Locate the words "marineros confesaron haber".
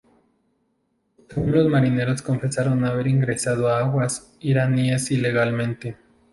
1.69-3.05